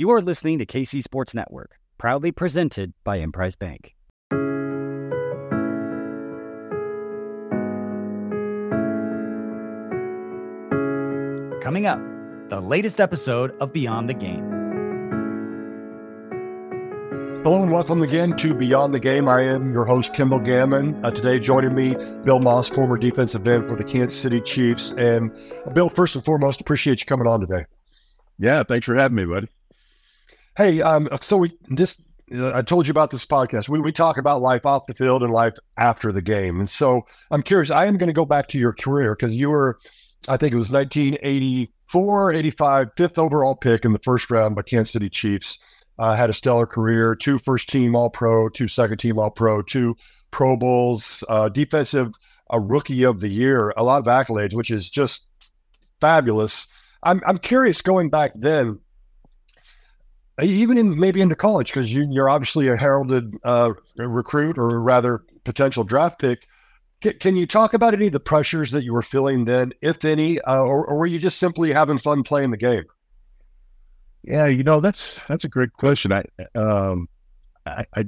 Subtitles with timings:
[0.00, 3.94] You are listening to KC Sports Network, proudly presented by Emprise Bank.
[11.62, 12.00] Coming up,
[12.48, 14.50] the latest episode of Beyond the Game.
[17.44, 19.28] Hello and welcome again to Beyond the Game.
[19.28, 21.04] I am your host, Kendall Gammon.
[21.04, 21.94] Uh, today, joining me,
[22.24, 24.92] Bill Maas, former defensive end for the Kansas City Chiefs.
[24.92, 25.30] And
[25.74, 27.66] Bill, first and foremost, appreciate you coming on today.
[28.38, 29.48] Yeah, thanks for having me, buddy.
[30.56, 32.02] Hey, um, so we just
[32.34, 33.68] uh, I told you about this podcast.
[33.68, 36.60] We, we talk about life off the field and life after the game.
[36.60, 39.50] And so I'm curious, I am going to go back to your career because you
[39.50, 39.78] were,
[40.28, 44.92] I think it was 1984, 85, fifth overall pick in the first round by Kansas
[44.92, 45.58] City Chiefs.
[45.98, 49.60] Uh, had a stellar career, two first team All Pro, two second team All Pro,
[49.60, 49.96] two
[50.30, 52.14] Pro Bowls, uh, defensive
[52.50, 55.26] a rookie of the year, a lot of accolades, which is just
[56.00, 56.66] fabulous.
[57.02, 58.80] I'm, I'm curious going back then,
[60.42, 65.22] even in maybe into college, because you, are obviously a heralded uh, recruit or rather
[65.44, 66.46] potential draft pick.
[67.02, 70.04] C- can you talk about any of the pressures that you were feeling then, if
[70.04, 72.84] any, uh, or, or were you just simply having fun playing the game?
[74.22, 76.12] Yeah, you know that's that's a great question.
[76.12, 76.24] I
[76.54, 77.08] um,
[77.64, 78.04] I, I,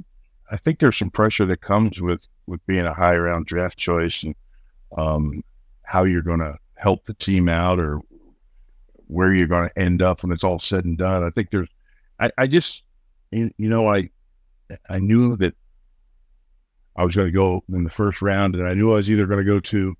[0.51, 4.23] I think there's some pressure that comes with with being a high round draft choice
[4.23, 4.35] and
[4.97, 5.43] um,
[5.85, 8.01] how you're going to help the team out or
[9.07, 11.23] where you're going to end up when it's all said and done.
[11.23, 11.69] I think there's,
[12.23, 12.85] I, I just,
[13.31, 14.11] you know, I
[14.89, 15.55] I knew that
[16.97, 19.27] I was going to go in the first round, and I knew I was either
[19.27, 19.97] going to go to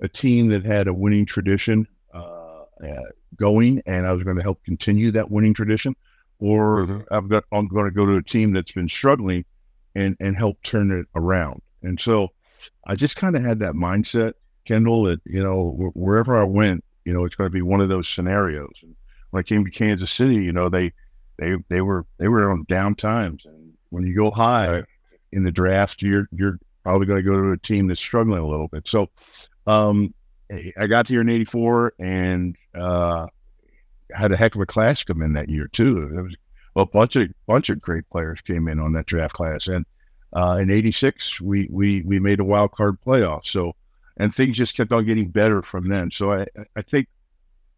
[0.00, 1.86] a team that had a winning tradition.
[2.12, 3.02] Uh, uh,
[3.36, 5.94] going, and I was going to help continue that winning tradition,
[6.38, 7.00] or mm-hmm.
[7.14, 9.44] I've got I'm going to go to a team that's been struggling
[9.94, 11.62] and and help turn it around.
[11.82, 12.28] And so
[12.86, 17.12] I just kind of had that mindset, Kendall, that you know wherever I went, you
[17.12, 18.74] know it's going to be one of those scenarios.
[18.82, 18.94] And
[19.30, 20.92] when I came to Kansas City, you know they
[21.38, 24.84] they they were they were on down times, and when you go high right.
[25.32, 28.46] in the draft, you're you're probably going to go to a team that's struggling a
[28.46, 28.88] little bit.
[28.88, 29.08] So
[29.66, 30.14] um,
[30.76, 33.26] I got here in '84 and uh,
[34.12, 36.08] had a heck of a class come in that year too.
[36.12, 36.34] There was
[36.76, 39.86] a bunch of bunch of great players came in on that draft class, and
[40.32, 43.46] uh, in '86 we we we made a wild card playoff.
[43.46, 43.74] So
[44.18, 46.10] and things just kept on getting better from then.
[46.10, 47.08] So I I think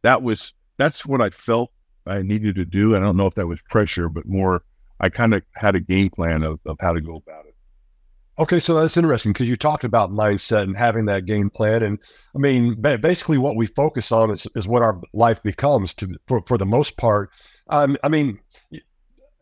[0.03, 1.71] that was that's what I felt
[2.07, 2.97] I needed to do.
[2.97, 4.63] I don't know if that was pressure, but more
[5.01, 7.55] I kind of had a game plan of, of how to go about it.
[8.37, 12.01] Okay, so that's interesting because you talked about mindset and having that game plan, and
[12.35, 16.43] I mean, basically, what we focus on is, is what our life becomes to for,
[16.49, 17.31] for the most part.
[17.69, 18.41] Um, I mean,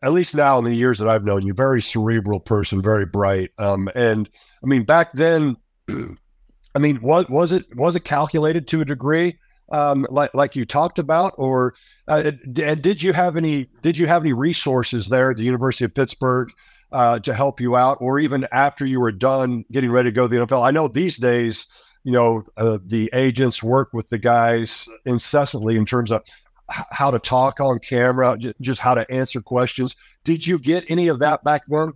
[0.03, 3.49] at least now in the years that I've known you, very cerebral person, very bright.
[3.57, 4.29] Um, and
[4.63, 5.57] I mean, back then,
[5.89, 9.39] I mean, was was it was it calculated to a degree,
[9.71, 11.75] um, like like you talked about, or
[12.07, 12.31] uh,
[12.61, 15.93] and did you have any did you have any resources there at the University of
[15.93, 16.51] Pittsburgh?
[16.93, 20.27] uh, to help you out, or even after you were done getting ready to go
[20.27, 20.63] to the NFL?
[20.63, 21.67] I know these days,
[22.03, 26.21] you know, uh, the agents work with the guys incessantly in terms of
[26.69, 29.95] how to talk on camera, just how to answer questions.
[30.23, 31.93] Did you get any of that back then?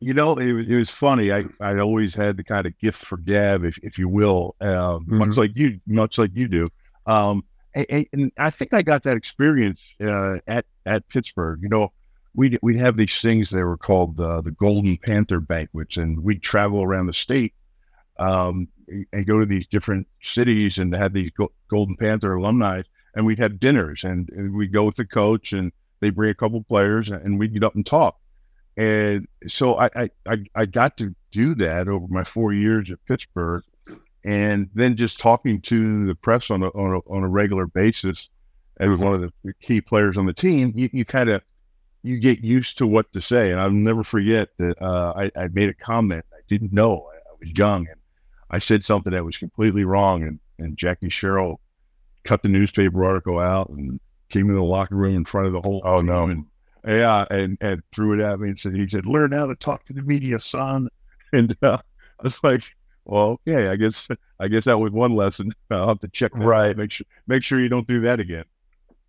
[0.00, 1.32] You know, it, it was funny.
[1.32, 4.98] I, I always had the kind of gift for gab, if, if you will, uh,
[4.98, 5.18] mm-hmm.
[5.18, 6.70] much like you, much like you do.
[7.08, 11.60] Um, and, I think I got that experience uh, at at Pittsburgh.
[11.62, 11.92] You know,
[12.34, 16.42] we'd, we'd have these things that were called uh, the Golden Panther banquets, and we'd
[16.42, 17.54] travel around the state
[18.18, 18.68] um,
[19.12, 22.82] and go to these different cities and have these Go- Golden Panther alumni,
[23.14, 26.34] and we'd have dinners, and, and, we'd go with the coach, and they bring a
[26.34, 28.18] couple players, and we'd get up and talk.
[28.76, 33.64] And so I, I, I got to do that over my four years at Pittsburgh,
[34.28, 38.28] and then just talking to the press on a, on a, on a regular basis
[38.78, 41.40] as one of the key players on the team, you, you kind of
[42.02, 43.50] you get used to what to say.
[43.50, 47.08] And I'll never forget that uh, I, I, made a comment I didn't know.
[47.10, 47.98] I, I, was young and
[48.50, 50.22] I said something that was completely wrong.
[50.22, 51.58] And, and Jackie Sherrill
[52.24, 53.98] cut the newspaper article out and
[54.28, 55.80] came in the locker room in front of the whole.
[55.84, 56.24] Oh, no.
[56.24, 56.44] And,
[56.86, 59.84] yeah, and, and threw it at me and said, he said, learn how to talk
[59.84, 60.88] to the media, son.
[61.30, 61.76] And uh,
[62.20, 62.74] I was like,
[63.08, 64.08] well, okay, I guess,
[64.38, 65.52] I guess that was one lesson.
[65.70, 66.70] I'll have to check right.
[66.70, 66.76] Out.
[66.76, 68.44] Make sure, make sure you don't do that again.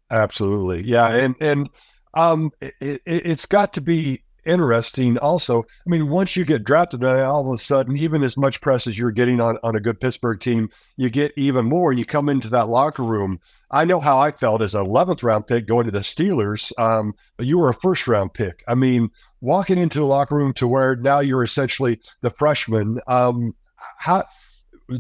[0.10, 0.84] Absolutely.
[0.86, 1.08] Yeah.
[1.08, 1.70] And, and,
[2.16, 5.62] um, it, it's got to be interesting also.
[5.62, 8.98] I mean, once you get drafted, all of a sudden, even as much press as
[8.98, 12.30] you're getting on, on a good Pittsburgh team, you get even more and you come
[12.30, 13.40] into that locker room.
[13.72, 17.14] I know how I felt as an 11th round pick going to the Steelers, um,
[17.38, 18.64] but you were a first round pick.
[18.68, 19.10] I mean,
[19.42, 23.00] walking into a locker room to where now you're essentially the freshman.
[23.08, 23.54] Um,
[23.98, 24.26] how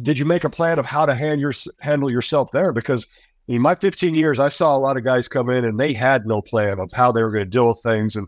[0.01, 2.71] did you make a plan of how to hand your, handle yourself there?
[2.71, 3.07] Because
[3.49, 6.27] In my 15 years, I saw a lot of guys come in and they had
[6.27, 8.27] no plan of how they were going to deal with things, and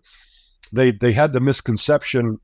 [0.73, 2.39] they they had the misconception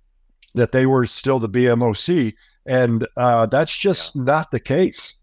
[0.54, 2.36] that they were still the BMOC,
[2.68, 4.24] and uh, that's just yeah.
[4.24, 5.15] not the case.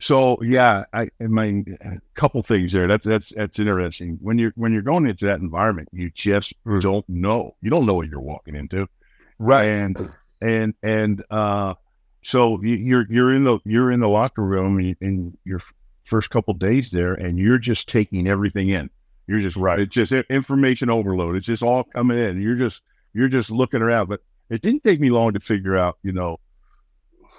[0.00, 2.88] So yeah, I, I mean, a couple things there.
[2.88, 4.18] That's that's that's interesting.
[4.20, 7.56] When you're when you're going into that environment, you just don't know.
[7.62, 8.86] You don't know what you're walking into,
[9.38, 9.64] right?
[9.64, 9.96] And
[10.44, 11.74] and and uh,
[12.22, 15.60] so you're you're in the you're in the locker room in, in your
[16.04, 18.90] first couple days there, and you're just taking everything in.
[19.26, 19.80] You're just right.
[19.80, 21.36] It's just information overload.
[21.36, 22.42] It's just all coming in.
[22.42, 22.82] You're just
[23.14, 24.08] you're just looking around.
[24.08, 24.20] But
[24.50, 26.38] it didn't take me long to figure out, you know,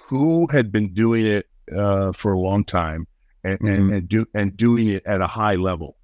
[0.08, 3.08] who had been doing it uh, for a long time
[3.44, 3.68] and, mm-hmm.
[3.68, 5.98] and, and, do and doing it at a high level.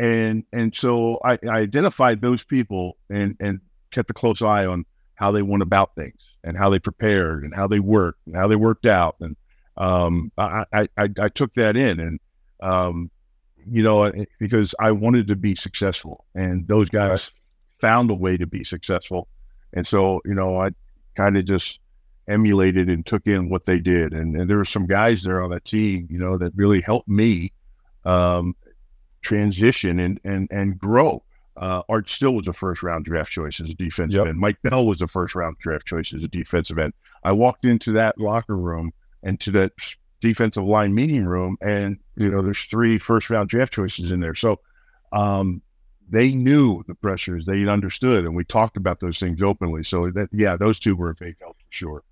[0.00, 3.60] And and so I, I, identified those people and and
[3.92, 7.54] kept a close eye on how they went about things and how they prepared and
[7.54, 9.16] how they worked and how they worked out.
[9.20, 9.36] And
[9.76, 12.20] um, I, I, I took that in and
[12.60, 13.10] um,
[13.66, 17.30] you know because I wanted to be successful and those guys
[17.80, 19.28] found a way to be successful.
[19.72, 20.70] And so you know I
[21.16, 21.80] kind of just
[22.30, 24.12] emulated and took in what they did.
[24.12, 27.08] And, and there were some guys there on that team, you know, that really helped
[27.08, 27.52] me
[28.04, 28.54] um,
[29.22, 31.22] transition and and and grow.
[31.60, 34.26] Uh, Art Still was a first round draft choice as a defensive yep.
[34.26, 34.38] end.
[34.38, 36.92] Mike Bell was a first round draft choice as a defensive end.
[37.22, 38.92] I walked into that locker room
[39.22, 39.72] and to that
[40.20, 44.34] defensive line meeting room, and you know, there's three first round draft choices in there.
[44.34, 44.58] So
[45.12, 45.62] um,
[46.08, 49.84] they knew the pressures, they understood, and we talked about those things openly.
[49.84, 52.02] So that yeah, those two were a big help for sure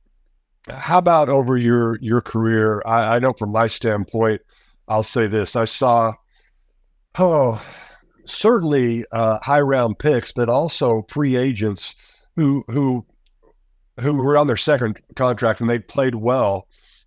[0.71, 2.83] how about over your your career?
[2.85, 4.43] I, I know from my standpoint,
[4.87, 6.13] I'll say this: I saw,
[7.19, 7.63] oh,
[8.29, 11.95] certainly uh, high round picks, but also free agents
[12.37, 13.05] who who
[14.01, 16.67] who were on their second contract and they played well,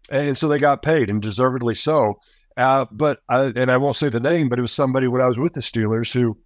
[0.10, 2.20] and so they got paid and deservedly so.
[2.58, 5.28] Uh, but I, and I won't say the name, but it was somebody when I
[5.28, 6.38] was with the Steelers who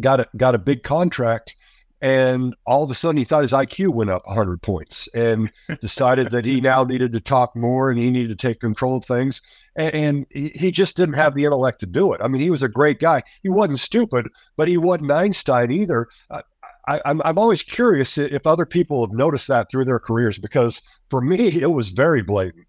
[0.00, 1.56] got a got a big contract
[2.00, 6.30] and all of a sudden he thought his IQ went up 100 points and decided
[6.30, 9.40] that he now needed to talk more and he needed to take control of things.
[9.76, 12.20] And, he just didn't have the intellect to do it.
[12.22, 13.22] I mean, he was a great guy.
[13.42, 16.08] He wasn't stupid, but he wasn't Einstein either.
[16.30, 16.42] Uh,
[16.88, 20.82] I, I'm, I'm always curious if other people have noticed that through their careers because
[21.10, 22.66] for me, it was very blatant.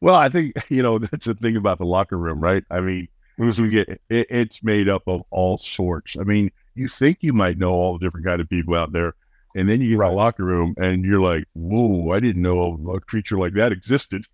[0.00, 2.64] Well, I think, you know, that's the thing about the locker room, right?
[2.70, 3.08] I mean,
[3.40, 6.16] as we get, it, it's made up of all sorts.
[6.18, 9.14] I mean, you think you might know all the different kind of people out there.
[9.56, 10.08] And then you get right.
[10.08, 13.70] in the locker room and you're like, whoa, I didn't know a creature like that
[13.70, 14.26] existed.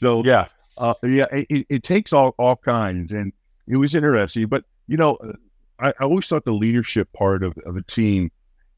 [0.00, 0.46] So, yeah,
[0.78, 3.12] uh, yeah, it, it, takes all, all kinds.
[3.12, 3.32] And
[3.66, 4.46] it was interesting.
[4.46, 5.32] But, you know, uh,
[5.78, 8.30] I, I always thought the leadership part of, of a team,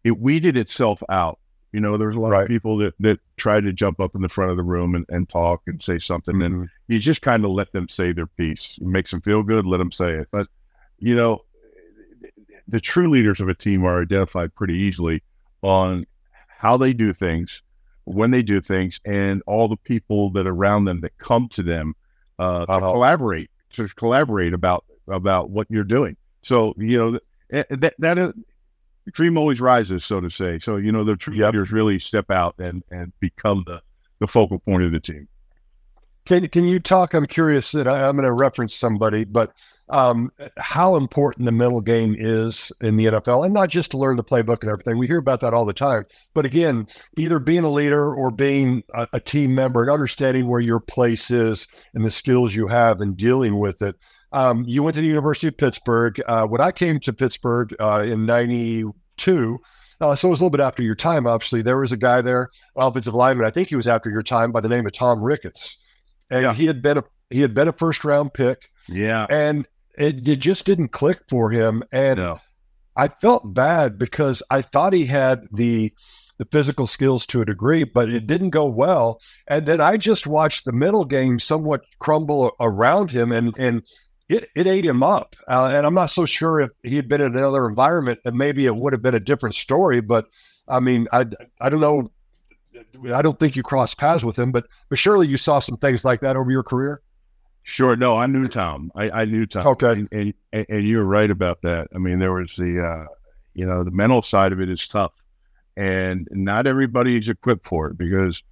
[0.05, 1.39] it weeded itself out.
[1.73, 2.43] You know, there's a lot right.
[2.43, 5.07] of people that, that try to jump up in the front of the room and,
[5.09, 6.37] and talk and say something.
[6.37, 6.61] Mm-hmm.
[6.61, 8.77] And you just kind of let them say their piece.
[8.81, 10.29] It makes them feel good, let them say it.
[10.33, 10.49] But,
[10.99, 11.45] you know,
[12.67, 15.23] the true leaders of a team are identified pretty easily
[15.63, 16.07] on
[16.49, 17.63] how they do things,
[18.11, 21.95] when they do things, and all the people that around them that come to them
[22.39, 22.93] uh, to uh-huh.
[22.93, 26.17] collaborate to collaborate about about what you're doing.
[26.43, 27.19] So you know
[27.53, 28.33] eh, that that uh,
[29.13, 30.59] dream always rises, so to say.
[30.59, 31.53] So you know the true yep.
[31.53, 33.81] leaders really step out and and become the
[34.19, 35.29] the focal point of the team.
[36.27, 37.15] Can can you talk?
[37.15, 39.53] I'm curious that I, am going to reference somebody, but
[39.91, 44.17] um, how important the mental game is in the NFL, and not just to learn
[44.17, 44.99] the playbook and everything.
[44.99, 46.05] We hear about that all the time.
[46.35, 46.87] But again,
[47.19, 51.31] either being a leader or being a, a team member and understanding where your place
[51.31, 53.97] is and the skills you have and dealing with it.
[54.33, 56.21] Um, you went to the University of Pittsburgh.
[56.27, 59.59] Uh, when I came to Pittsburgh uh, in '92.
[60.01, 61.61] Uh, so it was a little bit after your time, obviously.
[61.61, 63.47] There was a guy there, offensive lineman.
[63.47, 65.77] I think he was after your time by the name of Tom Ricketts.
[66.31, 66.55] And yeah.
[66.55, 68.71] he had been a he had been a first round pick.
[68.89, 69.27] Yeah.
[69.31, 69.67] And
[70.01, 71.83] it, it just didn't click for him.
[71.93, 72.41] And no.
[72.97, 75.93] I felt bad because I thought he had the
[76.39, 79.21] the physical skills to a degree, but it didn't go well.
[79.47, 83.83] And then I just watched the middle game somewhat crumble around him, and and
[84.31, 85.37] it, it ate him up.
[85.49, 88.65] Uh, and I'm not so sure if he had been in another environment, and maybe
[88.65, 90.01] it would have been a different story.
[90.01, 90.27] But
[90.67, 91.27] I mean, I
[91.61, 92.11] I don't know.
[93.13, 96.07] I don't think you crossed paths with him, but but surely you saw some things
[96.07, 97.03] like that over your career.
[97.63, 97.95] Sure.
[97.97, 98.91] No, I knew Tom.
[98.95, 99.67] I, I knew Tom.
[99.67, 100.07] Okay.
[100.13, 101.89] And, and, and you're right about that.
[101.95, 103.07] I mean, there was the, uh,
[103.55, 105.13] you know, the mental side of it is tough,
[105.77, 108.43] and not everybody is equipped for it because,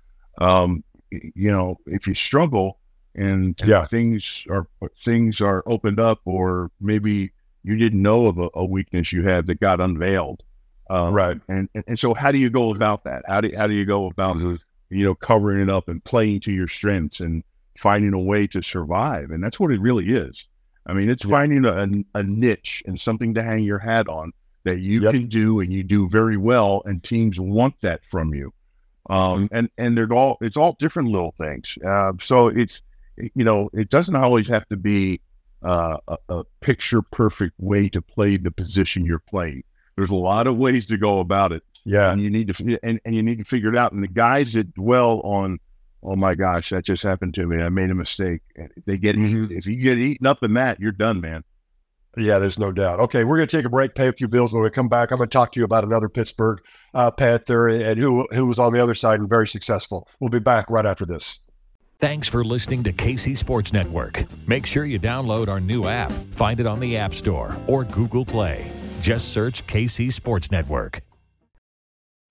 [0.41, 2.79] um, you know, if you struggle
[3.15, 3.87] and yeah.
[3.87, 4.69] things are
[5.05, 9.47] things are opened up, or maybe you didn't know of a, a weakness you had
[9.47, 10.43] that got unveiled,
[10.91, 11.41] um, right?
[11.49, 13.25] And, and, and so how do you go about that?
[13.27, 14.57] How do how do you go about mm-hmm.
[14.91, 17.43] you know covering it up and playing to your strengths and
[17.79, 19.31] finding a way to survive.
[19.31, 20.45] And that's what it really is.
[20.87, 21.87] I mean, it's finding a,
[22.19, 24.33] a niche and something to hang your hat on
[24.65, 25.13] that you Yep.
[25.13, 28.53] can do and you do very well, and teams want that from you.
[29.11, 31.79] Um, and and they're all it's all different little things.
[31.87, 32.83] Uh, so it's
[33.17, 35.21] you know it doesn't always have to be
[35.63, 39.63] uh, a, a picture perfect way to play the position you're playing.
[39.97, 42.13] There's a lot of ways to go about it, Yeah.
[42.13, 43.93] and you need to and, and you need to figure it out.
[43.93, 45.59] And the guys that dwell on,
[46.03, 47.63] oh my gosh, that just happened to me.
[47.63, 48.41] I made a mistake.
[48.87, 49.51] They get Mhm.
[49.51, 51.45] if you get eaten up in that, you're done, man.
[52.17, 52.99] Yeah, there's no doubt.
[53.01, 54.53] Okay, we're going to take a break, pay a few bills.
[54.53, 56.59] When we come back, I'm going to talk to you about another Pittsburgh
[56.95, 60.09] uh, Panther and who who was on the other side and very successful.
[60.19, 61.39] We'll be back right after this.
[62.01, 64.25] Thanks for listening to KC Sports Network.
[64.49, 66.13] Make sure you download our new app.
[66.33, 68.71] Find it on the App Store or Google Play.
[69.01, 71.01] Just search KC Sports Network.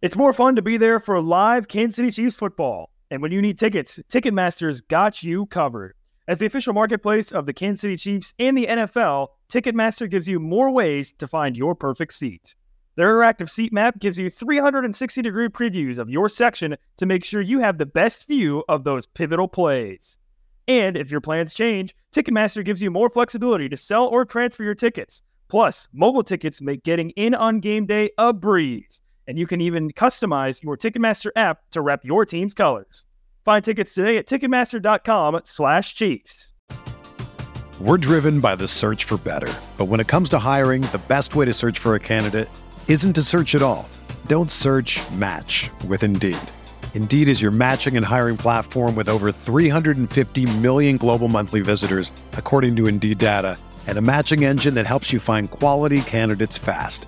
[0.01, 2.89] It's more fun to be there for live Kansas City Chiefs football.
[3.10, 5.94] And when you need tickets, Ticketmaster's got you covered.
[6.28, 10.40] As the official marketplace of the Kansas City Chiefs and the NFL, Ticketmaster gives you
[10.40, 12.54] more ways to find your perfect seat.
[12.96, 17.42] Their interactive seat map gives you 360 degree previews of your section to make sure
[17.42, 20.18] you have the best view of those pivotal plays.
[20.68, 24.76] And if your plans change, Ticketmaster gives you more flexibility to sell or transfer your
[24.76, 25.22] tickets.
[25.48, 29.91] Plus, mobile tickets make getting in on game day a breeze and you can even
[29.91, 33.05] customize your Ticketmaster app to rep your team's colors.
[33.46, 36.53] Find tickets today at Ticketmaster.com/Chiefs.
[37.79, 39.53] We're driven by the search for better.
[39.77, 42.50] But when it comes to hiring, the best way to search for a candidate
[42.88, 43.88] isn't to search at all.
[44.25, 46.39] Don't search match with Indeed.
[46.96, 52.75] Indeed is your matching and hiring platform with over 350 million global monthly visitors, according
[52.77, 57.07] to Indeed data, and a matching engine that helps you find quality candidates fast.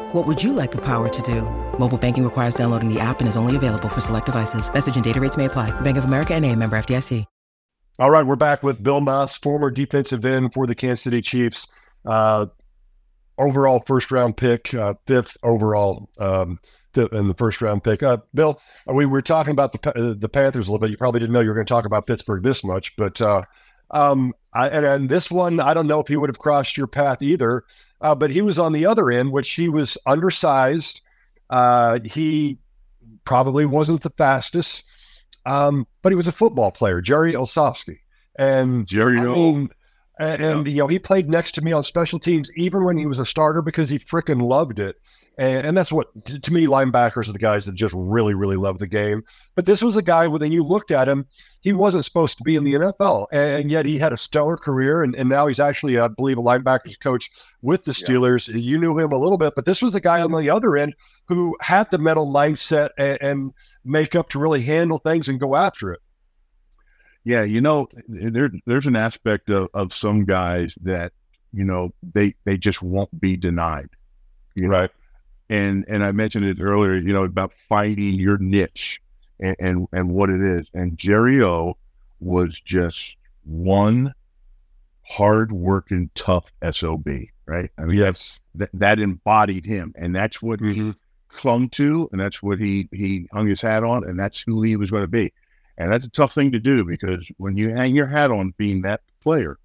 [0.11, 1.41] What would you like the power to do?
[1.77, 4.71] Mobile banking requires downloading the app and is only available for select devices.
[4.71, 5.71] Message and data rates may apply.
[5.81, 7.25] Bank of America and a member FDIC.
[7.99, 11.67] All right, we're back with Bill Maas, former defensive end for the Kansas City Chiefs.
[12.03, 12.47] Uh,
[13.37, 16.57] overall first round pick, uh, fifth overall um,
[16.93, 18.01] fifth in the first round pick.
[18.01, 20.89] Uh, Bill, we were talking about the uh, the Panthers a little bit.
[20.89, 23.43] You probably didn't know you were going to talk about Pittsburgh this much, but uh,
[23.91, 26.87] um, I, and, and this one, I don't know if he would have crossed your
[26.87, 27.63] path either.
[28.01, 31.01] Uh, but he was on the other end, which he was undersized.
[31.49, 32.57] Uh, he
[33.25, 34.85] probably wasn't the fastest,
[35.45, 37.99] um, but he was a football player, Jerry Olsavsky.
[38.39, 39.69] And Jerry, I mean,
[40.17, 43.05] and, and you know, he played next to me on special teams, even when he
[43.05, 44.95] was a starter, because he freaking loved it.
[45.41, 48.57] And, and that's what, to, to me, linebackers are the guys that just really, really
[48.57, 49.23] love the game.
[49.55, 51.25] But this was a guy when you looked at him,
[51.61, 55.01] he wasn't supposed to be in the NFL, and, yet he had a stellar career.
[55.01, 57.31] And, and now he's actually, I believe, a linebackers coach
[57.63, 58.53] with the Steelers.
[58.53, 60.93] You knew him a little bit, but this was a guy on the other end
[61.27, 65.91] who had the mental mindset and, and makeup to really handle things and go after
[65.91, 66.01] it.
[67.23, 71.13] Yeah, you know, there there's an aspect of, of some guys that
[71.51, 73.89] you know they they just won't be denied.
[74.53, 74.87] You know?
[75.51, 79.01] And and I mentioned it earlier, you know, about finding your niche
[79.39, 80.67] and and, and what it is.
[80.73, 81.77] And Jerry O
[82.21, 84.13] was just one
[85.03, 87.07] hard working, tough SOB,
[87.45, 87.69] right?
[87.77, 88.39] I mean, Yes.
[88.55, 90.73] that that embodied him, and that's what Mhm.
[90.73, 90.93] he
[91.27, 94.75] clung to, and that's what he he hung his hat on, and that's who he
[94.77, 95.33] was going to be.
[95.77, 98.83] And that's a tough thing to do because when you hang your hat on being
[98.83, 99.57] that player,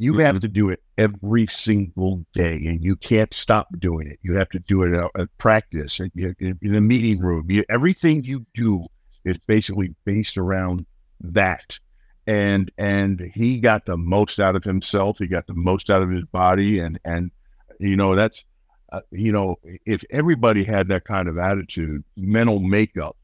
[0.00, 4.18] you have to do it every single day, and you can't stop doing it.
[4.22, 7.50] You have to do it at, at practice, at, in, in a meeting room.
[7.50, 8.86] You, everything you do
[9.24, 10.86] is basically based around
[11.20, 11.78] that.
[12.26, 15.18] And and he got the most out of himself.
[15.18, 17.30] He got the most out of his body, and and
[17.78, 18.44] you know that's
[18.92, 23.16] uh, you know, if everybody had that kind of attitude, mental makeup,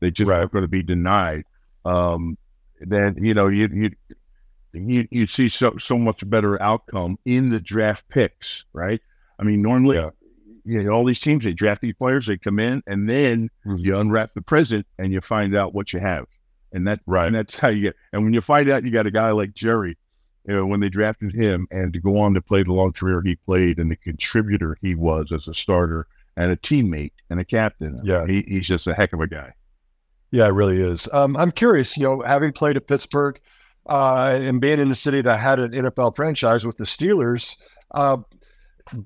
[0.00, 0.40] they just right.
[0.40, 1.44] are going to be denied.
[1.84, 2.36] Um,
[2.80, 3.90] then you know you you
[4.74, 9.00] you you see so so much better outcome in the draft picks, right?
[9.38, 10.10] I mean, normally, yeah.
[10.64, 13.76] you know, all these teams they draft these players, they come in, and then mm-hmm.
[13.78, 16.26] you unwrap the present and you find out what you have,
[16.72, 17.96] and that right, and that's how you get.
[18.12, 19.96] And when you find out you got a guy like Jerry,
[20.46, 23.22] you know, when they drafted him and to go on to play the long career
[23.24, 27.44] he played and the contributor he was as a starter and a teammate and a
[27.44, 28.00] captain.
[28.04, 28.26] Yeah.
[28.26, 29.54] He, he's just a heck of a guy.
[30.30, 31.08] Yeah, it really is.
[31.12, 33.40] Um, I'm curious, you know, having played at Pittsburgh
[33.86, 37.56] uh, and being in a city that had an NFL franchise with the Steelers,
[37.90, 38.18] uh,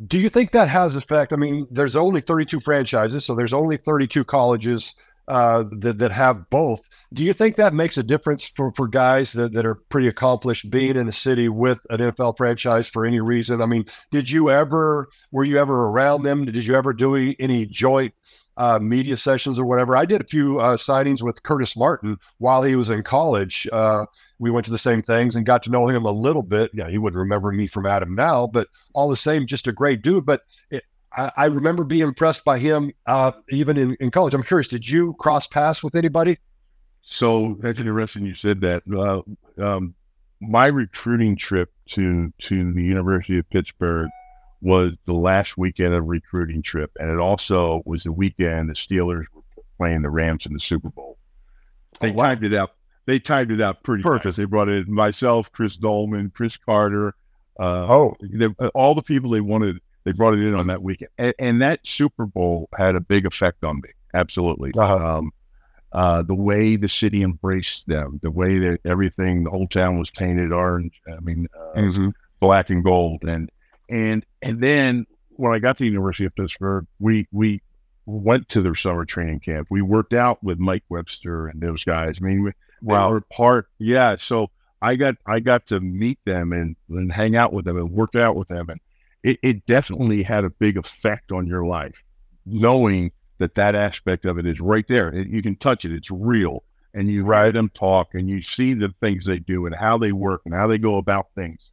[0.07, 1.33] do you think that has effect?
[1.33, 4.95] I mean, there's only 32 franchises, so there's only 32 colleges
[5.29, 6.81] uh, that, that have both.
[7.13, 10.71] Do you think that makes a difference for, for guys that, that are pretty accomplished
[10.71, 13.63] being in a city with an NFL franchise for any reason?
[13.63, 16.45] I mean, did you ever, were you ever around them?
[16.45, 18.15] Did you ever do any joint
[18.59, 19.97] uh, media sessions or whatever?
[19.97, 23.67] I did a few uh, signings with Curtis Martin while he was in college.
[23.73, 24.05] Uh,
[24.39, 26.71] we went to the same things and got to know him a little bit.
[26.75, 30.03] Yeah, he wouldn't remember me from Adam now, but all the same, just a great
[30.03, 30.27] dude.
[30.27, 30.85] But it,
[31.17, 34.35] I, I remember being impressed by him uh, even in, in college.
[34.35, 36.39] I'm curious, did you cross paths with anybody?
[37.03, 38.83] So that's interesting you said that.
[38.93, 39.23] Uh,
[39.63, 39.95] um,
[40.41, 44.11] my recruiting trip to to the University of Pittsburgh
[44.61, 49.25] was the last weekend of recruiting trip, and it also was the weekend the Steelers
[49.33, 49.43] were
[49.77, 51.19] playing the Rams in the Super Bowl.
[52.01, 52.25] They oh, wow.
[52.25, 52.73] timed it out.
[53.07, 54.27] They timed it out pretty perfect.
[54.27, 54.37] Nice.
[54.37, 57.15] They brought in myself, Chris Doleman, Chris Carter.
[57.59, 61.11] Uh, oh, they, all the people they wanted they brought it in on that weekend,
[61.19, 63.91] and, and that Super Bowl had a big effect on me.
[64.15, 64.73] Absolutely.
[64.77, 65.19] Uh-huh.
[65.19, 65.33] Um,
[65.93, 70.11] uh, the way the city embraced them, the way that everything, the whole town was
[70.11, 71.01] painted orange.
[71.11, 72.09] I mean, uh, mm-hmm.
[72.41, 73.51] black and gold, and
[73.89, 77.63] and and then when I got to the University of Pittsburgh, we we
[78.07, 79.69] went to their summer training camp.
[79.71, 82.19] We worked out with Mike Webster and those guys.
[82.21, 83.11] I mean, we, wow.
[83.11, 83.69] were part.
[83.79, 87.77] Yeah, so I got I got to meet them and and hang out with them
[87.77, 88.81] and work out with them, and
[89.23, 92.03] it, it definitely had a big effect on your life,
[92.47, 95.09] knowing that that aspect of it is right there.
[95.09, 98.75] It, you can touch it; it's real, and you write them talk, and you see
[98.75, 101.68] the things they do and how they work and how they go about things.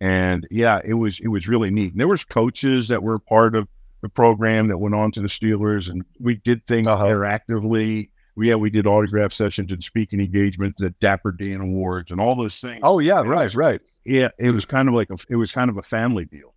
[0.00, 1.92] And yeah, it was it was really neat.
[1.92, 3.68] And there was coaches that were part of
[4.02, 7.04] the program that went on to the Steelers, and we did things uh-huh.
[7.04, 8.08] interactively.
[8.34, 12.34] We, yeah, we did autograph sessions and speaking engagements, the Dapper Dan Awards, and all
[12.34, 12.80] those things.
[12.82, 13.80] Oh yeah, right, was, right.
[14.04, 16.54] Yeah, it was kind of like a, it was kind of a family deal.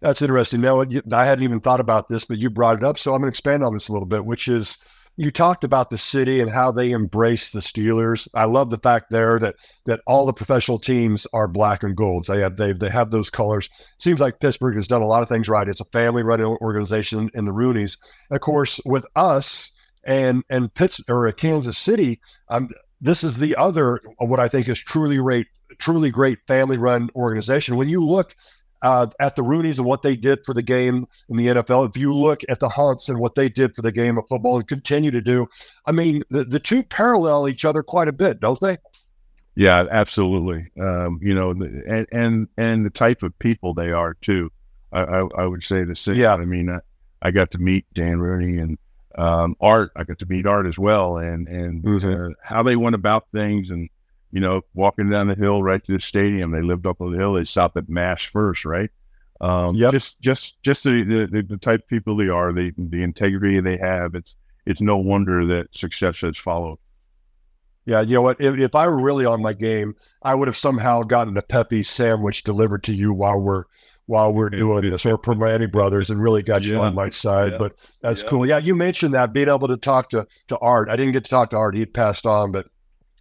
[0.00, 0.60] That's interesting.
[0.60, 2.98] Now, I hadn't even thought about this, but you brought it up.
[2.98, 4.78] So I'm going to expand on this a little bit, which is
[5.18, 8.28] you talked about the city and how they embrace the Steelers.
[8.36, 12.26] I love the fact there that that all the professional teams are black and gold.
[12.26, 13.68] They have they they have those colors.
[13.98, 15.68] Seems like Pittsburgh has done a lot of things right.
[15.68, 17.98] It's a family run organization in the Rooneys.
[18.30, 19.72] Of course, with us
[20.06, 22.68] and and Pitts or Kansas City, um,
[23.00, 27.76] this is the other what I think is truly great, truly great family run organization.
[27.76, 28.36] When you look
[28.82, 31.96] uh, at the Rooneys and what they did for the game in the NFL, if
[31.96, 34.68] you look at the Hunts and what they did for the game of football and
[34.68, 35.46] continue to do,
[35.86, 38.78] I mean, the, the two parallel each other quite a bit, don't they?
[39.58, 40.70] Yeah, absolutely.
[40.80, 44.52] Um, you know, and and and the type of people they are too.
[44.92, 46.14] I, I, I would say the same.
[46.14, 46.78] Yeah, I mean, I,
[47.20, 48.78] I, got to meet Dan Rooney and
[49.16, 49.90] um, Art.
[49.96, 52.30] I got to meet Art as well, and and mm-hmm.
[52.30, 53.90] uh, how they went about things and
[54.30, 56.50] you know, walking down the hill right to the stadium.
[56.50, 57.34] They lived up on the hill.
[57.34, 58.90] They stopped at Mass first, right?
[59.40, 59.92] Um, yep.
[59.92, 63.76] Just, just, just the, the, the type of people they are, the the integrity they
[63.76, 64.14] have.
[64.14, 64.34] It's
[64.66, 66.78] it's no wonder that success has followed.
[67.86, 68.38] Yeah, you know what?
[68.38, 71.82] If, if I were really on my game, I would have somehow gotten a Pepe
[71.82, 73.64] sandwich delivered to you while we're
[74.04, 76.80] while we're doing this, or Primanti Brothers, and really got you yeah.
[76.80, 77.52] on my side.
[77.52, 77.58] Yeah.
[77.58, 78.28] But that's yeah.
[78.28, 78.46] cool.
[78.46, 80.90] Yeah, you mentioned that being able to talk to to Art.
[80.90, 82.66] I didn't get to talk to Art; he'd passed on, but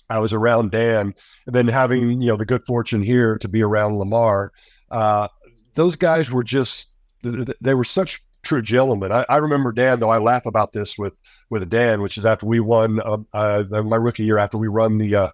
[0.09, 1.13] I was around Dan,
[1.45, 4.51] and then having you know the good fortune here to be around Lamar.
[4.89, 5.27] Uh,
[5.73, 6.87] those guys were just
[7.23, 9.11] they were such true gentlemen.
[9.11, 10.09] I, I, remember Dan though.
[10.09, 11.13] I laugh about this with
[11.49, 14.97] with Dan, which is after we won uh, uh, my rookie year after we run
[14.97, 15.29] the uh,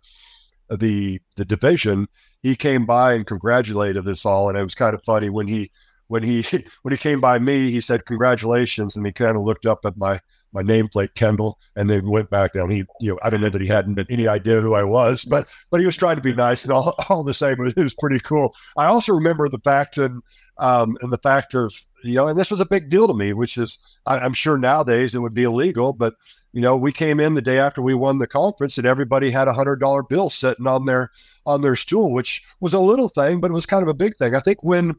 [0.69, 2.07] the the division.
[2.41, 5.71] He came by and congratulated us all, and it was kind of funny when he
[6.07, 6.43] when he
[6.81, 7.71] when he came by me.
[7.71, 10.19] He said congratulations, and he kind of looked up at my
[10.53, 12.69] my nameplate Kendall, and then went back down.
[12.69, 15.47] He, you know, I don't know that he hadn't any idea who I was, but
[15.69, 18.19] but he was trying to be nice, and all, all the same, it was pretty
[18.19, 18.55] cool.
[18.77, 20.21] I also remember the fact and
[20.57, 23.33] um, and the fact of you know, and this was a big deal to me,
[23.33, 26.15] which is I, I'm sure nowadays it would be illegal, but
[26.51, 29.47] you know, we came in the day after we won the conference, and everybody had
[29.47, 31.11] a hundred dollar bill sitting on their
[31.45, 34.15] on their stool, which was a little thing, but it was kind of a big
[34.17, 34.35] thing.
[34.35, 34.95] I think when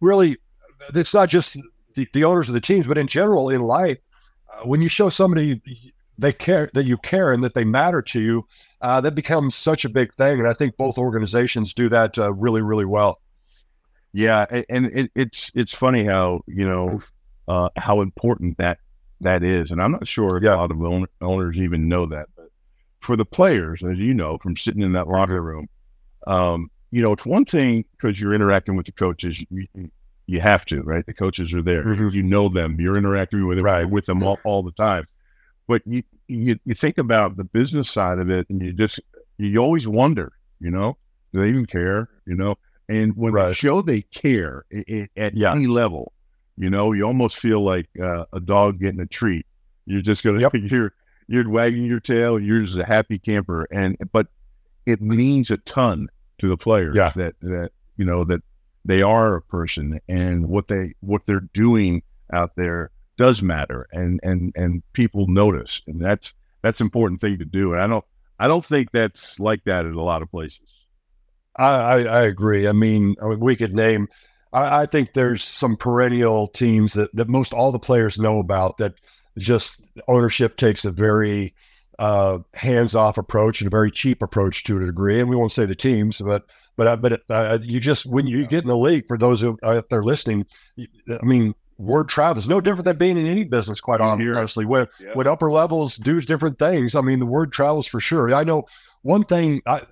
[0.00, 0.36] really
[0.94, 1.56] it's not just
[1.94, 3.98] the, the owners of the teams, but in general in life,
[4.52, 5.60] uh, when you show somebody
[6.18, 8.46] they care that you care and that they matter to you,
[8.82, 10.38] uh, that becomes such a big thing.
[10.38, 13.20] And I think both organizations do that uh, really, really well.
[14.12, 17.00] Yeah, and it, it's it's funny how you know
[17.48, 18.78] uh, how important that
[19.20, 20.54] that is, and I'm not sure if yeah.
[20.54, 22.28] a lot of the owners even know that.
[22.36, 22.48] But
[23.00, 25.68] for the players, as you know, from sitting in that locker room,
[26.26, 29.44] um, you know, it's one thing because you're interacting with the coaches.
[29.48, 29.66] You,
[30.30, 31.04] you have to, right?
[31.04, 31.84] The coaches are there.
[31.84, 32.10] Mm-hmm.
[32.10, 32.76] You know them.
[32.80, 33.84] You're interacting with them, right.
[33.88, 35.06] with them all, all the time.
[35.66, 39.00] But you, you you think about the business side of it, and you just
[39.38, 40.96] you always wonder, you know,
[41.32, 42.08] do they even care?
[42.26, 42.56] You know,
[42.88, 43.48] and when right.
[43.48, 44.64] they show they care
[45.16, 45.52] at yeah.
[45.52, 46.12] any level,
[46.56, 49.46] you know, you almost feel like uh, a dog getting a treat.
[49.84, 50.52] You're just gonna yep.
[50.54, 50.92] you're
[51.26, 52.38] you're wagging your tail.
[52.38, 54.28] You're just a happy camper, and but
[54.86, 57.12] it means a ton to the players yeah.
[57.16, 58.42] that that you know that
[58.84, 64.20] they are a person and what they what they're doing out there does matter and
[64.22, 68.04] and and people notice and that's that's important thing to do and i don't
[68.38, 70.60] i don't think that's like that in a lot of places
[71.56, 74.08] i i, I agree I mean, I mean we could name
[74.52, 78.78] I, I, think there's some perennial teams that, that most all the players know about
[78.78, 78.94] that
[79.38, 81.54] just ownership takes a very
[81.98, 85.20] uh, hands-off approach and a very cheap approach to a degree.
[85.20, 86.46] And we won't say the teams, but
[86.80, 89.58] but uh, but uh, you just when you get in the league, for those who
[89.62, 90.46] are out there listening,
[90.78, 92.48] I mean, word travels.
[92.48, 94.64] No different than being in any business, quite honestly.
[94.64, 95.10] When yeah.
[95.12, 98.34] when upper levels do different things, I mean, the word travels for sure.
[98.34, 98.64] I know
[99.02, 99.60] one thing.
[99.66, 99.82] I,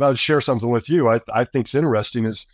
[0.00, 1.10] I'll share something with you.
[1.10, 2.46] I I think's interesting is,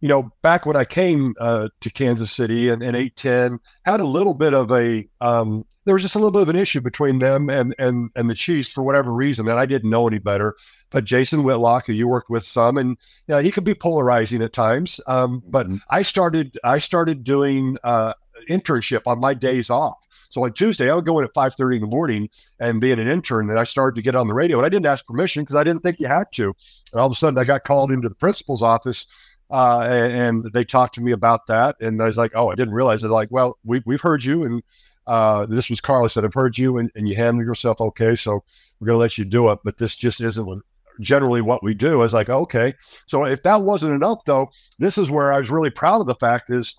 [0.00, 3.98] you know, back when I came uh, to Kansas City in, in eight ten, had
[3.98, 6.80] a little bit of a um, there was just a little bit of an issue
[6.80, 10.20] between them and and and the Chiefs for whatever reason, and I didn't know any
[10.20, 10.54] better.
[10.94, 12.90] But Jason Whitlock, who you worked with some, and
[13.26, 15.00] you know, he could be polarizing at times.
[15.08, 15.78] Um, but mm-hmm.
[15.90, 18.12] I started I started doing uh,
[18.48, 20.06] internship on my days off.
[20.30, 22.28] So on Tuesday, I would go in at five thirty in the morning
[22.60, 23.50] and be an intern.
[23.50, 25.64] And I started to get on the radio, and I didn't ask permission because I
[25.64, 26.54] didn't think you had to.
[26.92, 29.08] And all of a sudden, I got called into the principal's office.
[29.50, 32.54] Uh, and, and, they talked to me about that, and I was like, "Oh, I
[32.54, 34.62] didn't realize it." Like, well, we, we've heard you, and
[35.06, 36.04] uh, this was Carl.
[36.04, 38.16] I said, I've heard you and, and you handle yourself okay.
[38.16, 38.42] So
[38.80, 39.58] we're going to let you do it.
[39.64, 40.62] But this just isn't
[41.00, 41.94] generally what we do.
[41.94, 42.74] I was like, okay.
[43.06, 46.14] So if that wasn't enough, though, this is where I was really proud of the
[46.14, 46.74] fact is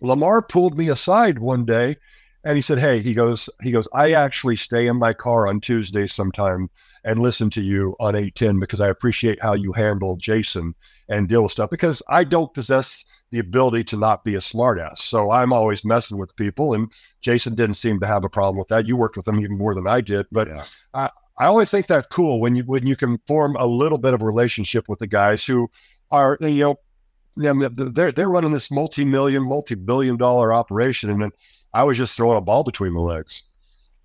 [0.00, 1.96] Lamar pulled me aside one day
[2.44, 5.60] and he said, Hey, he goes, he goes, I actually stay in my car on
[5.60, 6.70] Tuesday sometime
[7.04, 10.74] and listen to you on 810 because I appreciate how you handle Jason
[11.08, 14.98] and deal with stuff because I don't possess the ability to not be a smartass.
[14.98, 18.68] So I'm always messing with people, and Jason didn't seem to have a problem with
[18.68, 18.88] that.
[18.88, 20.64] You worked with him even more than I did, but yeah.
[20.92, 24.12] I, I always think that's cool when you when you can form a little bit
[24.12, 25.70] of a relationship with the guys who
[26.10, 26.76] are you
[27.36, 31.30] know they're they're running this multi-million, multi-billion dollar operation, and then
[31.72, 33.44] I was just throwing a ball between the legs.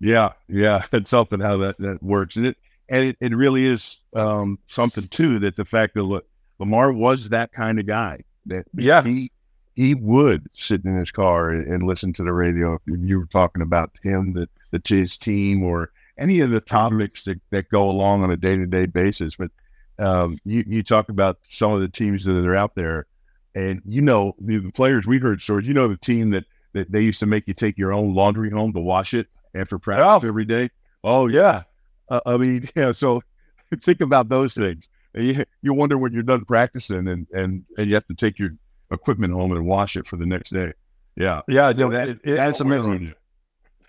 [0.00, 2.56] Yeah, yeah, it's something how that that works, and it
[2.88, 6.22] and it, it really is um, something too that the fact that
[6.58, 9.30] Lamar was that kind of guy that yeah he
[9.74, 13.26] he would sit in his car and, and listen to the radio if you were
[13.26, 17.88] talking about him the the his team or any of the topics that, that go
[17.88, 19.50] along on a day-to-day basis but
[19.98, 23.06] um, you, you talk about some of the teams that are out there
[23.54, 26.92] and you know the, the players we heard stories you know the team that that
[26.92, 30.24] they used to make you take your own laundry home to wash it after practice
[30.24, 30.28] oh.
[30.28, 30.68] every day
[31.04, 31.62] oh yeah
[32.10, 33.22] uh, i mean yeah so
[33.82, 37.94] think about those things you, you wonder when you're done practicing and, and, and you
[37.94, 38.50] have to take your
[38.90, 40.72] equipment home and wash it for the next day.
[41.16, 41.40] Yeah.
[41.48, 41.72] Yeah.
[41.72, 43.14] No, that, it, that's amazing.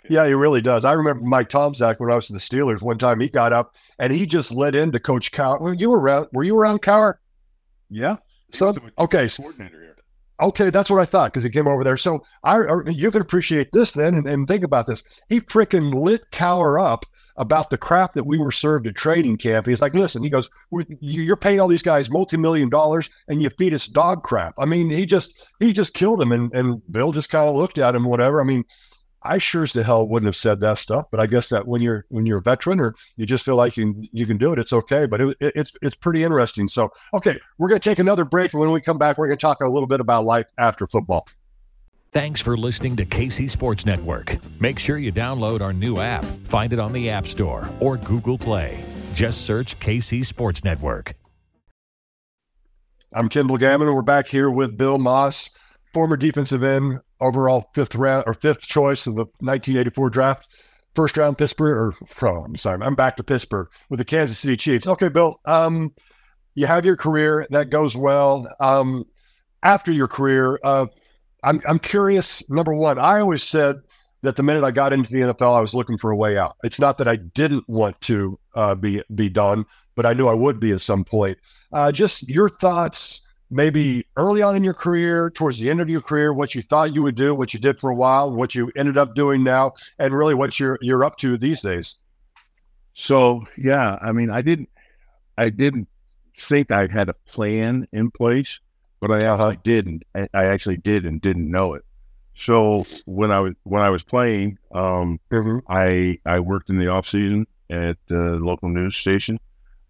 [0.09, 0.85] Yeah, he really does.
[0.85, 2.81] I remember Mike Tomczak when I was in the Steelers.
[2.81, 5.61] One time he got up and he just let into Coach Cowher.
[5.61, 6.27] Well, you were around.
[6.33, 7.15] Were you around Cowher?
[7.89, 8.17] Yeah.
[8.51, 9.27] So okay.
[9.27, 9.95] Coordinator here.
[10.39, 11.97] Okay, that's what I thought because he came over there.
[11.97, 15.01] So I, you can appreciate this then, and, and think about this.
[15.29, 17.05] He freaking lit Cowher up
[17.37, 19.67] about the crap that we were served at training camp.
[19.67, 20.49] He's like, listen, he goes,
[20.99, 24.55] you're paying all these guys multi-million dollars and you feed us dog crap.
[24.57, 26.31] I mean, he just, he just killed him.
[26.31, 28.41] And, and Bill just kind of looked at him, whatever.
[28.41, 28.63] I mean,
[29.27, 31.81] I sure as the hell wouldn't have said that stuff, but I guess that when
[31.81, 34.53] you're, when you're a veteran or you just feel like you can, you can do
[34.53, 35.05] it, it's okay.
[35.05, 36.67] But it, it, it's, it's pretty interesting.
[36.67, 38.53] So, okay, we're going to take another break.
[38.53, 40.87] And when we come back, we're going to talk a little bit about life after
[40.87, 41.27] football.
[42.13, 44.37] Thanks for listening to KC Sports Network.
[44.61, 46.23] Make sure you download our new app.
[46.45, 48.83] Find it on the App Store or Google Play.
[49.13, 51.13] Just search KC Sports Network.
[53.13, 55.49] I'm Kendall Gammon, and we're back here with Bill Maas,
[55.93, 60.47] former defensive end, overall fifth round or fifth choice of the 1984 draft,
[60.95, 61.77] first round Pittsburgh.
[61.77, 64.87] Or oh, I'm sorry, I'm back to Pittsburgh with the Kansas City Chiefs.
[64.87, 65.39] Okay, Bill.
[65.45, 65.93] Um,
[66.55, 68.47] you have your career that goes well.
[68.59, 69.05] Um,
[69.61, 70.87] after your career, uh,
[71.43, 72.47] I'm I'm curious.
[72.49, 73.77] Number one, I always said
[74.23, 76.55] that the minute I got into the NFL, I was looking for a way out.
[76.63, 80.33] It's not that I didn't want to uh, be be done, but I knew I
[80.33, 81.37] would be at some point.
[81.71, 86.01] Uh, just your thoughts, maybe early on in your career, towards the end of your
[86.01, 88.71] career, what you thought you would do, what you did for a while, what you
[88.75, 91.95] ended up doing now, and really what you're you're up to these days.
[92.93, 94.69] So yeah, I mean, I didn't,
[95.37, 95.87] I didn't
[96.37, 98.59] think I had a plan in place,
[98.99, 99.49] but I Uh-huh.
[99.49, 100.03] actually didn't.
[100.15, 101.83] I I actually did and didn't know it.
[102.35, 105.19] So when I was when I was playing, um,
[105.67, 109.39] I I worked in the off season at the local news station.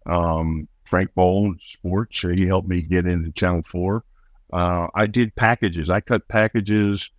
[0.06, 4.04] Um, Frank Boland Sports, he helped me get into Channel Four.
[4.50, 5.90] Uh, I did packages.
[5.90, 7.10] I cut packages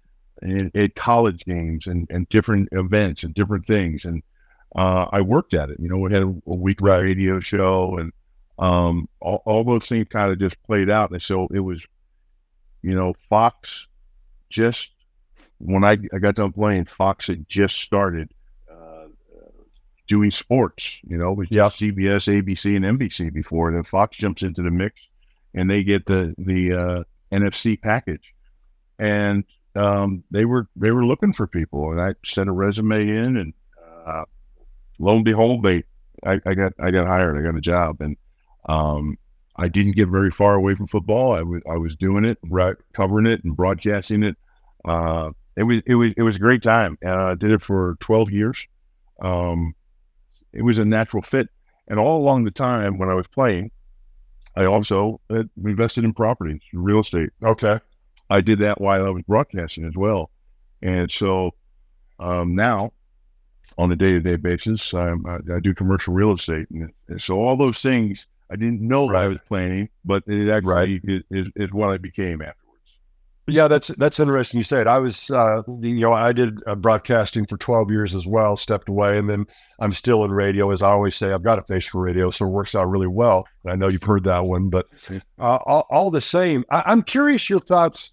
[0.42, 4.06] in, at college games and, and different events and different things.
[4.06, 4.24] And
[4.76, 5.80] uh, I worked at it.
[5.80, 8.12] You know, we had a, a weekly radio show, and
[8.58, 11.12] um, all, all those things kind of just played out.
[11.12, 11.86] And so it was,
[12.82, 13.88] you know, Fox
[14.50, 14.92] just
[15.60, 18.32] when I, I got done playing, Fox had just started
[20.10, 21.00] doing sports.
[21.08, 21.70] You know, with Yeah.
[21.70, 23.70] CBS, ABC, and NBC before.
[23.70, 25.02] And then Fox jumps into the mix,
[25.54, 28.34] and they get the the uh, NFC package,
[28.98, 29.46] and
[29.76, 33.54] um, they were they were looking for people, and I sent a resume in, and
[34.06, 34.26] uh,
[35.00, 35.84] lo and behold, they
[36.26, 38.18] I, I got I got hired, I got a job, and
[38.68, 39.18] um,
[39.56, 41.34] I didn't get very far away from football.
[41.34, 44.36] I was I was doing it, right, covering it and broadcasting it.
[44.86, 46.98] Uh, it was it was it was a great time.
[47.06, 48.68] Uh, I did it for twelve years.
[49.22, 49.76] Um,
[50.54, 51.50] it was a natural fit,
[51.88, 53.72] and all along the time when I was playing,
[54.56, 57.30] I also uh, invested in properties, real estate.
[57.44, 57.80] Okay.
[58.30, 60.30] I did that while I was broadcasting as well.
[60.82, 61.52] And so
[62.20, 62.94] um, now,
[63.78, 66.70] on a day to day basis, I'm, I, I do commercial real estate.
[66.72, 70.50] And, and so all those things I didn't know that I was planning, but it
[70.50, 72.56] actually is, is, is what I became afterwards.
[73.50, 74.60] Yeah, that's that's interesting.
[74.60, 74.88] You said it.
[74.88, 78.56] I was, uh, you know, I did uh, broadcasting for twelve years as well.
[78.56, 79.46] Stepped away, and then
[79.80, 80.72] I'm still in radio.
[80.72, 83.08] As I always say, I've got a face for radio, so it works out really
[83.08, 83.46] well.
[83.64, 84.88] And I know you've heard that one, but
[85.40, 88.12] uh, all, all the same, I, I'm curious your thoughts.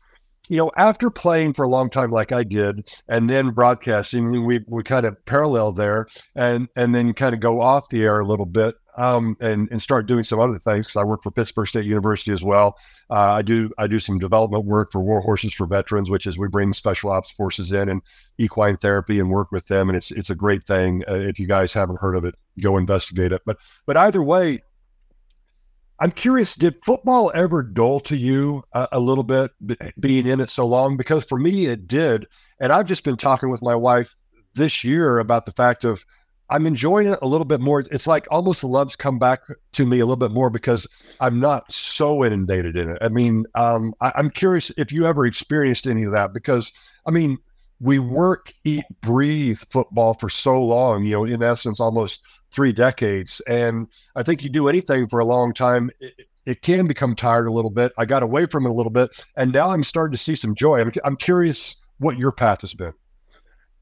[0.49, 4.61] You know, after playing for a long time, like I did, and then broadcasting, we
[4.68, 8.25] we kind of parallel there, and and then kind of go off the air a
[8.25, 10.87] little bit, um, and and start doing some other things.
[10.87, 12.77] Because I work for Pittsburg State University as well.
[13.11, 16.39] Uh, I do I do some development work for War Horses for Veterans, which is
[16.39, 18.03] we bring special ops forces in and
[18.39, 21.03] equine therapy and work with them, and it's it's a great thing.
[21.09, 23.43] Uh, if you guys haven't heard of it, go investigate it.
[23.47, 24.63] But but either way,
[25.99, 30.41] I'm curious, did football ever dull to you a, a little bit b- being in
[30.41, 30.97] it so long?
[30.97, 32.27] Because for me, it did.
[32.61, 34.15] And I've just been talking with my wife
[34.55, 36.05] this year about the fact of
[36.49, 37.81] I'm enjoying it a little bit more.
[37.91, 39.41] It's like almost the love's come back
[39.73, 40.87] to me a little bit more because
[41.21, 42.99] I'm not so inundated in it.
[43.01, 46.73] I mean, um, I, I'm curious if you ever experienced any of that because,
[47.07, 47.39] I mean,
[47.81, 53.41] we work, eat, breathe football for so long, you know, in essence, almost three decades.
[53.47, 57.49] And I think you do anything for a long time, it, it can become tired
[57.49, 57.93] a little bit.
[57.99, 60.55] I got away from it a little bit, and now I'm starting to see some
[60.55, 60.81] joy.
[60.81, 62.93] I'm, I'm curious what your path has been.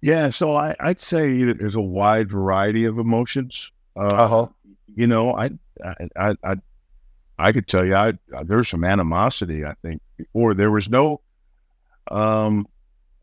[0.04, 3.72] Yeah, so I, I'd say there's a wide variety of emotions.
[3.96, 4.48] Uh huh.
[4.94, 5.48] You know, I,
[6.14, 6.56] I, I,
[7.38, 8.12] I, could tell you, I,
[8.42, 9.64] there was some animosity.
[9.64, 11.22] I think before there was no,
[12.10, 12.68] um,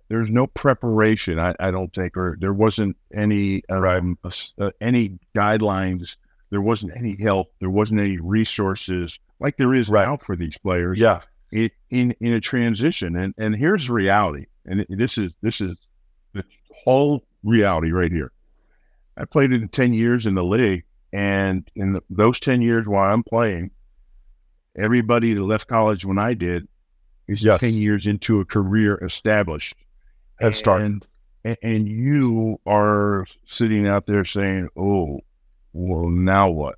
[0.07, 1.37] there's no preparation.
[1.37, 6.15] I, I don't think, or there wasn't any, um, uh, any guidelines.
[6.49, 7.53] There wasn't any help.
[7.59, 10.97] There wasn't any resources like there is now for these players.
[10.97, 11.19] Yeah.
[11.51, 15.75] In, in in a transition, and and here's the reality, and this is this is
[16.83, 18.31] whole reality right here.
[19.17, 23.11] I played in 10 years in the league, and in the, those 10 years while
[23.13, 23.71] I'm playing,
[24.75, 26.67] everybody that left college when I did
[27.27, 27.59] is Yes.
[27.61, 29.75] 10 years into a career established.
[30.39, 30.81] Head start.
[30.81, 31.05] And,
[31.61, 35.19] and, you are sitting out there saying, oh,
[35.73, 36.75] well, now what?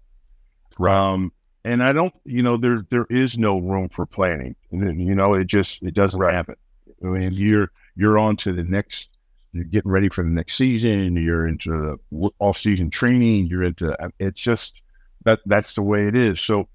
[0.80, 1.32] Um,
[1.66, 4.56] and I don't, you know, there there is no room for planning.
[4.72, 6.56] And then, you know, it just it doesn't happen.
[7.04, 9.10] I mean, you're you're on to the next
[9.54, 11.16] you're getting ready for the next season.
[11.16, 13.48] You're into the off season training.
[13.48, 14.82] You're into it's just
[15.26, 16.42] that that's the way it is.
[16.42, 16.68] So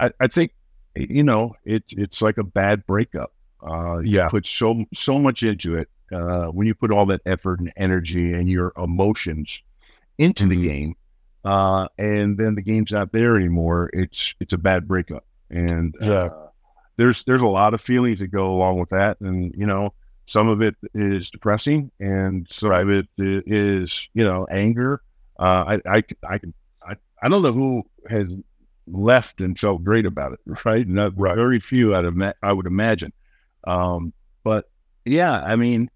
[0.00, 0.52] I, I think
[0.94, 3.32] you know it's it's like a bad breakup.
[3.62, 4.24] Uh, Yeah.
[4.24, 5.88] you put so so much into it.
[6.12, 9.60] Uh, when you put all that effort and energy and your emotions
[10.16, 10.94] into the game,
[11.44, 15.24] uh, and then the game's not there anymore, it's it's a bad breakup.
[15.50, 16.08] And Yeah.
[16.08, 16.48] uh,
[16.96, 19.92] there's there's a lot of feelings that go along with that, and you know
[20.28, 25.02] some of it is depressing, and some of it is you know anger.
[25.38, 26.54] Uh, I I I can
[26.86, 28.28] I, I don't know who has
[28.86, 30.86] left and felt great about it, right?
[30.86, 31.94] Not very few.
[31.94, 33.12] I'd ima- I would imagine,
[33.66, 34.12] um,
[34.44, 34.66] but
[35.04, 35.90] Yeah, I mean,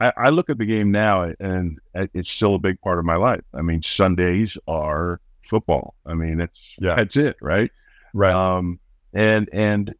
[0.00, 3.16] I, I, look at the game now, and it's still a big part of my
[3.16, 3.42] life.
[3.54, 5.94] I mean, Sundays are football.
[6.06, 7.70] I mean, it's yeah, that's it, right?
[8.14, 8.34] Right.
[8.34, 8.78] Um,
[9.12, 9.94] and and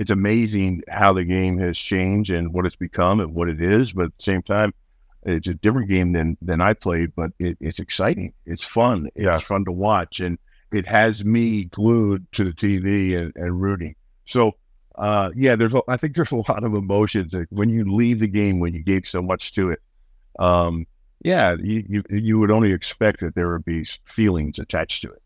[0.00, 3.92] it's amazing how the game has changed and what it's become and what it is.
[3.92, 4.72] But at the same time,
[5.24, 8.32] it's a different game than than I played, but it, it's exciting.
[8.46, 9.10] It's fun.
[9.14, 9.34] Yeah.
[9.34, 10.38] It's fun to watch, and
[10.72, 13.94] it has me glued to the TV and, and rooting.
[14.24, 14.52] So,
[14.94, 18.26] uh, yeah, there's a, I think there's a lot of emotions when you leave the
[18.28, 19.80] game when you gave so much to it.
[20.38, 20.86] Um,
[21.22, 25.22] yeah, you, you you would only expect that there would be feelings attached to it.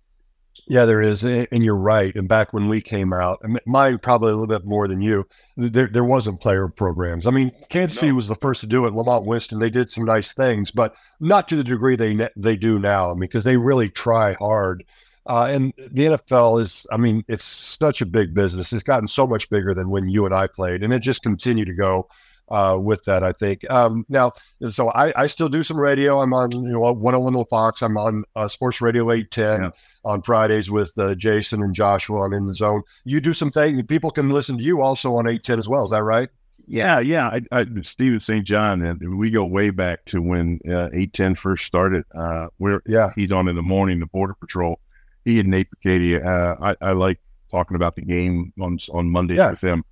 [0.67, 2.15] Yeah, there is, and you're right.
[2.15, 5.27] And back when we came out, and mine probably a little bit more than you.
[5.57, 7.27] There, there wasn't player programs.
[7.27, 8.01] I mean, Kansas no.
[8.01, 8.93] City was the first to do it.
[8.93, 12.79] Lamonte Winston, they did some nice things, but not to the degree they they do
[12.79, 13.11] now.
[13.11, 14.85] I mean, because they really try hard.
[15.27, 18.73] Uh, and the NFL is, I mean, it's such a big business.
[18.75, 21.67] It's gotten so much bigger than when you and I played, and it just continued
[21.67, 22.09] to go
[22.49, 23.69] uh, with that, I think.
[23.71, 24.33] Um, now,
[24.69, 26.21] so I, I, still do some radio.
[26.21, 27.83] I'm on, you know, 101 Fox.
[27.83, 29.71] I'm on uh, Sports Radio 810 yeah.
[30.05, 32.83] on Fridays with uh, Jason and Joshua on In the Zone.
[33.05, 33.83] You do some things.
[33.85, 35.85] People can listen to you also on 810 as well.
[35.85, 36.29] Is that right?
[36.67, 37.29] Yeah, yeah.
[37.29, 38.45] I, I, Steven St.
[38.45, 42.05] John, and we go way back to when uh, 810 first started.
[42.15, 44.81] Uh, where yeah, he's on in the morning, the Border Patrol.
[45.25, 46.25] He and Nate Bukaty.
[46.25, 49.51] Uh, I, I like talking about the game on on Monday yeah.
[49.51, 49.85] with him.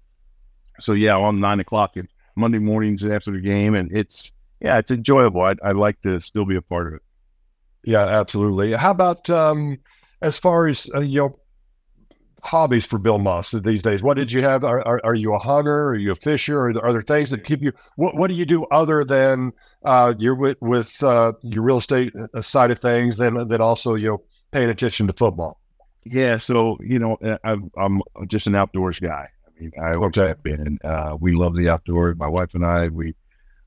[0.80, 4.90] So yeah, on nine o'clock, it, Monday mornings after the game, and it's yeah, it's
[4.90, 5.42] enjoyable.
[5.42, 7.02] I I like to still be a part of it.
[7.84, 8.72] Yeah, absolutely.
[8.72, 9.78] How about um,
[10.20, 11.38] as far as uh, you know,
[12.44, 14.02] hobbies for Bill Maas these days?
[14.02, 14.64] What did you have?
[14.64, 15.88] Are, are, are you a hunter?
[15.88, 16.66] Are you a fisher?
[16.66, 17.72] Are there, are there things that keep you?
[17.96, 19.52] What What do you do other than
[19.84, 23.16] uh, you're with with uh, your real estate uh, side of things?
[23.16, 25.58] Then then also you know paying attention to football.
[26.04, 29.28] Yeah, so you know I'm, I'm just an outdoors guy.
[29.81, 30.29] I always okay.
[30.29, 30.79] have been.
[30.85, 32.16] Uh, we love the outdoors.
[32.16, 33.14] My wife and I, we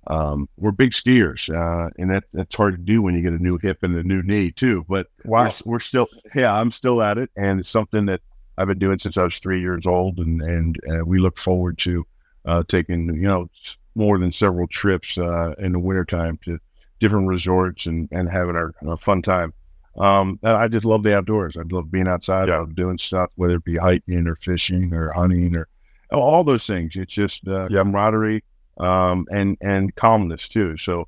[0.08, 3.42] um, we're big skiers, uh, and that that's hard to do when you get a
[3.42, 4.86] new hip and a new knee too.
[4.88, 5.46] But wow.
[5.46, 8.22] we're, we're still, yeah, I'm still at it, and it's something that
[8.58, 11.78] I've been doing since I was three years old, and and uh, we look forward
[11.80, 12.06] to
[12.46, 13.50] uh, taking you know
[13.96, 16.60] more than several trips uh, in the wintertime to
[17.00, 19.54] different resorts and and having our, our fun time.
[19.98, 21.56] Um, I just love the outdoors.
[21.58, 22.50] I love being outside.
[22.50, 22.56] Yeah.
[22.56, 25.70] I love doing stuff, whether it be hiking or fishing or hunting or
[26.12, 26.96] all those things.
[26.96, 28.44] It's just uh, camaraderie
[28.78, 30.78] um, and and calmness too.
[30.78, 31.08] So,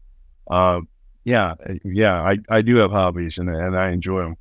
[0.49, 0.81] uh,
[1.23, 4.37] yeah, yeah, I, I do have hobbies and and I enjoy them.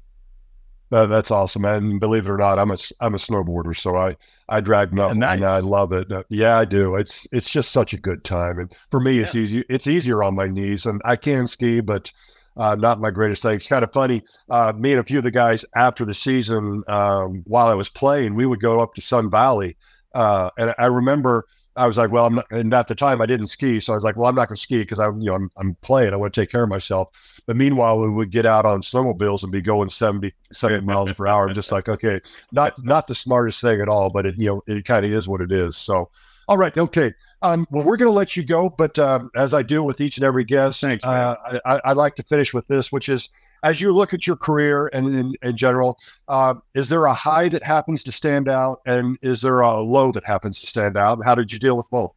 [0.93, 4.17] Uh, that's awesome, and believe it or not, I'm a I'm a snowboarder, so I
[4.49, 5.37] I drag them up nice.
[5.37, 6.11] and I love it.
[6.13, 6.95] Uh, yeah, I do.
[6.95, 9.43] It's it's just such a good time, and for me, it's yeah.
[9.43, 9.65] easy.
[9.69, 12.13] It's easier on my knees, and I can ski, but
[12.57, 13.57] uh, not my greatest thing.
[13.57, 14.23] It's kind of funny.
[14.49, 17.89] Uh, me and a few of the guys after the season, um, while I was
[17.89, 19.77] playing, we would go up to Sun Valley
[20.15, 23.27] uh, and I remember I was like, well, I'm not, and at the time I
[23.27, 23.81] didn't ski.
[23.81, 25.51] So I was like, well, I'm not going to ski because I'm, you know, I'm,
[25.59, 26.13] I'm playing.
[26.13, 27.09] I want to take care of myself.
[27.47, 31.27] But meanwhile, we would get out on snowmobiles and be going 70, 70 miles per
[31.27, 31.47] hour.
[31.47, 34.63] I'm just like, okay, not, not the smartest thing at all, but it, you know,
[34.67, 35.77] it kind of is what it is.
[35.77, 36.11] So,
[36.49, 36.77] all right.
[36.77, 37.13] Okay.
[37.43, 40.17] Um, well, we're going to let you go, but um, as I do with each
[40.17, 43.29] and every guest, uh, I, I like to finish with this, which is
[43.63, 47.49] as you look at your career and in, in general, uh, is there a high
[47.49, 51.25] that happens to stand out, and is there a low that happens to stand out?
[51.25, 52.17] How did you deal with both?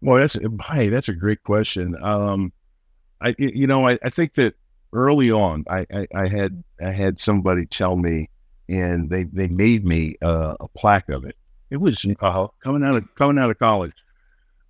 [0.00, 1.96] Well, that's hey, that's a great question.
[2.02, 2.52] Um,
[3.20, 4.54] I you know I, I think that
[4.92, 8.28] early on I, I, I had I had somebody tell me,
[8.68, 11.36] and they they made me uh, a plaque of it.
[11.70, 13.94] It was uh, coming out of coming out of college,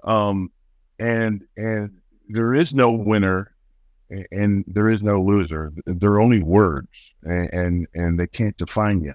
[0.04, 0.52] um,
[0.98, 3.53] and and there is no winner
[4.30, 5.72] and there is no loser.
[5.86, 6.88] They're only words,
[7.22, 9.14] and and, and they can't define you.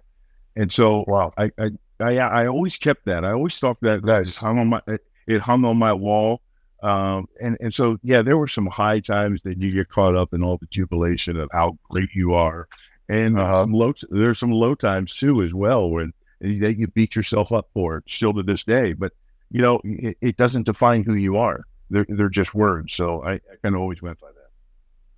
[0.56, 3.24] And so, wow, I, I I I always kept that.
[3.24, 4.82] I always thought that that hung on my
[5.28, 6.42] it hung on my wall.
[6.82, 10.34] Um, and and so yeah, there were some high times that you get caught up
[10.34, 12.68] in all the jubilation of how great you are,
[13.10, 17.16] and uh, some low, there's some low times too as well when that you beat
[17.16, 18.94] yourself up for it still to this day.
[18.94, 19.12] But
[19.52, 21.66] you know, it, it doesn't define who you are.
[21.90, 22.94] They're they're just words.
[22.94, 24.39] So I, I kind of always went by that.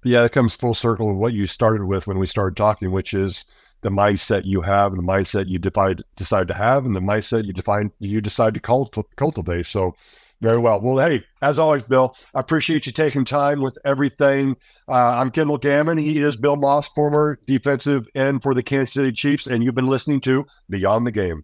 [0.03, 3.13] Yeah, it comes full circle with what you started with when we started talking, which
[3.13, 3.45] is
[3.81, 7.45] the mindset you have and the mindset you decide decide to have and the mindset
[7.45, 9.65] you define you decide to cult- cultivate.
[9.65, 9.95] So
[10.41, 10.81] very well.
[10.81, 14.55] Well, hey, as always, Bill, I appreciate you taking time with everything.
[14.87, 15.99] Uh, I'm Kendall Gammon.
[15.99, 19.87] He is Bill Maas, former defensive end for the Kansas City Chiefs, and you've been
[19.87, 21.43] listening to Beyond the Game.